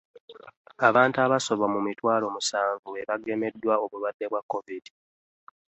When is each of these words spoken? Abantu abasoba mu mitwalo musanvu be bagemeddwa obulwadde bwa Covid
Abantu 0.87 1.17
abasoba 1.25 1.65
mu 1.73 1.79
mitwalo 1.87 2.25
musanvu 2.35 2.87
be 2.93 3.07
bagemeddwa 3.09 3.73
obulwadde 3.83 4.25
bwa 4.31 4.41
Covid 4.51 4.85